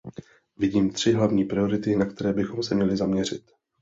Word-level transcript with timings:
Vidím 0.57 0.89
tři 0.89 1.11
hlavní 1.11 1.43
priority, 1.43 1.95
na 1.95 2.05
které 2.05 2.33
bychom 2.33 2.63
se 2.63 2.75
měli 2.75 2.97
zaměřit. 2.97 3.51